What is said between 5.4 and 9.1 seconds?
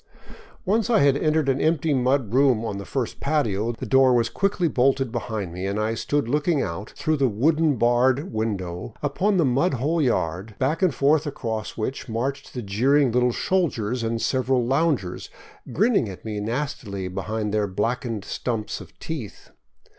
me and I stood looking out through the wooden barred window